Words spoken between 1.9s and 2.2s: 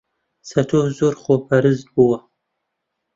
بووە.